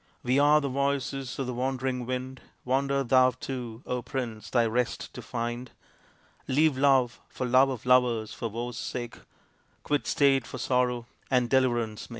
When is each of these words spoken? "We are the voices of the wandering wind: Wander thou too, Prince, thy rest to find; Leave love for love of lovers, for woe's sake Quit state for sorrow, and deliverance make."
"We 0.23 0.39
are 0.39 0.59
the 0.59 0.67
voices 0.67 1.37
of 1.37 1.45
the 1.45 1.53
wandering 1.53 2.07
wind: 2.07 2.41
Wander 2.65 3.03
thou 3.03 3.29
too, 3.39 3.83
Prince, 4.05 4.49
thy 4.49 4.65
rest 4.65 5.13
to 5.13 5.21
find; 5.21 5.69
Leave 6.47 6.75
love 6.75 7.21
for 7.29 7.45
love 7.45 7.69
of 7.69 7.85
lovers, 7.85 8.33
for 8.33 8.47
woe's 8.47 8.79
sake 8.79 9.19
Quit 9.83 10.07
state 10.07 10.47
for 10.47 10.57
sorrow, 10.57 11.05
and 11.29 11.51
deliverance 11.51 12.09
make." 12.09 12.09